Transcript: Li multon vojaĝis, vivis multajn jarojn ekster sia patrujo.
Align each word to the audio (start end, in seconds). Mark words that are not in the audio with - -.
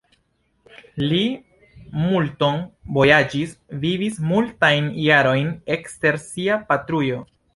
Li 1.01 1.19
multon 2.05 2.63
vojaĝis, 2.95 3.53
vivis 3.85 4.17
multajn 4.31 4.89
jarojn 5.09 5.53
ekster 5.77 6.21
sia 6.27 6.57
patrujo. 6.73 7.23